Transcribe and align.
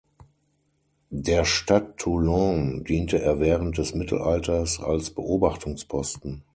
Der 1.11 1.45
Stadt 1.45 1.97
Toulon 1.97 2.83
diente 2.85 3.19
er 3.21 3.39
während 3.39 3.77
des 3.77 3.93
Mittelalters 3.93 4.79
als 4.79 5.11
Beobachtungsposten. 5.11 6.41